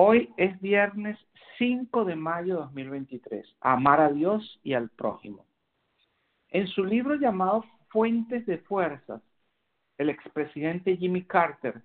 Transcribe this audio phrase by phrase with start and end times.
[0.00, 1.18] Hoy es viernes
[1.58, 3.56] 5 de mayo de 2023.
[3.60, 5.44] Amar a Dios y al prójimo.
[6.50, 9.20] En su libro llamado Fuentes de Fuerzas,
[9.98, 11.82] el expresidente Jimmy Carter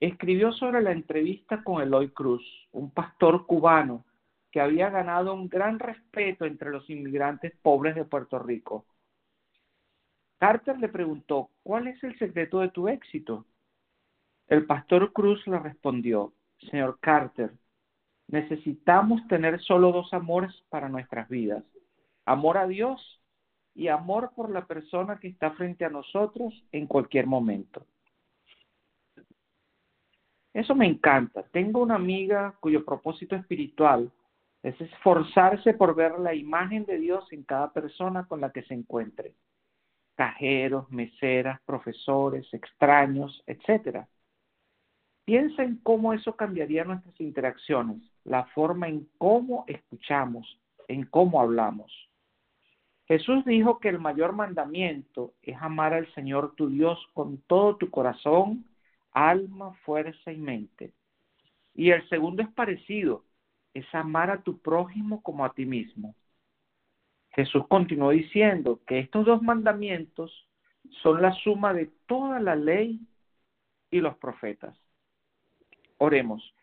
[0.00, 2.42] escribió sobre la entrevista con Eloy Cruz,
[2.72, 4.04] un pastor cubano
[4.50, 8.84] que había ganado un gran respeto entre los inmigrantes pobres de Puerto Rico.
[10.40, 13.46] Carter le preguntó, ¿cuál es el secreto de tu éxito?
[14.48, 16.34] El pastor Cruz le respondió,
[16.70, 17.52] señor Carter,
[18.28, 21.64] necesitamos tener solo dos amores para nuestras vidas,
[22.26, 23.20] amor a Dios
[23.74, 27.86] y amor por la persona que está frente a nosotros en cualquier momento.
[30.52, 31.42] Eso me encanta.
[31.50, 34.12] Tengo una amiga cuyo propósito espiritual
[34.62, 38.72] es esforzarse por ver la imagen de Dios en cada persona con la que se
[38.72, 39.34] encuentre.
[40.14, 44.08] Cajeros, meseras, profesores, extraños, etcétera.
[45.24, 51.90] Piensa en cómo eso cambiaría nuestras interacciones, la forma en cómo escuchamos, en cómo hablamos.
[53.06, 57.90] Jesús dijo que el mayor mandamiento es amar al Señor tu Dios con todo tu
[57.90, 58.64] corazón,
[59.12, 60.92] alma, fuerza y mente.
[61.74, 63.24] Y el segundo es parecido,
[63.74, 66.14] es amar a tu prójimo como a ti mismo.
[67.30, 70.48] Jesús continuó diciendo que estos dos mandamientos
[71.02, 73.00] son la suma de toda la ley
[73.90, 74.83] y los profetas.
[75.98, 76.54] Oremos.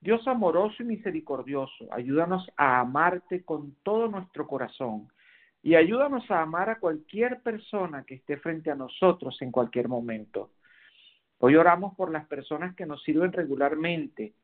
[0.00, 5.08] Dios amoroso y misericordioso, ayúdanos a amarte con todo nuestro corazón
[5.62, 10.50] y ayúdanos a amar a cualquier persona que esté frente a nosotros en cualquier momento.
[11.38, 14.34] Hoy oramos por las personas que nos sirven regularmente,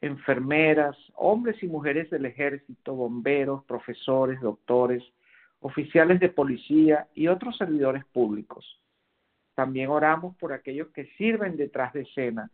[0.00, 5.02] enfermeras, hombres y mujeres del ejército, bomberos, profesores, doctores,
[5.60, 8.80] oficiales de policía y otros servidores públicos.
[9.54, 12.50] También oramos por aquellos que sirven detrás de escena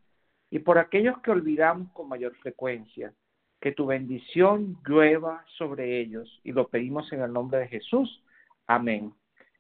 [0.51, 3.12] y por aquellos que olvidamos con mayor frecuencia.
[3.61, 8.23] Que tu bendición llueva sobre ellos y lo pedimos en el nombre de Jesús.
[8.67, 9.12] Amén.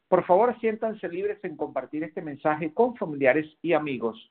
[0.08, 4.30] Por favor, siéntanse libres en compartir este mensaje con familiares y amigos.